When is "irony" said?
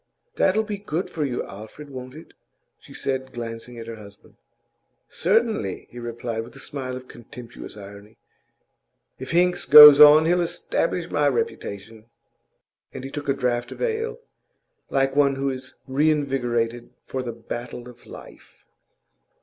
7.77-8.17